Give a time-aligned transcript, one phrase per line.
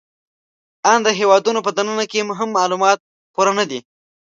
[0.91, 2.99] آن د هېوادونو په دننه کې هم معلومات
[3.33, 3.79] پوره نهدي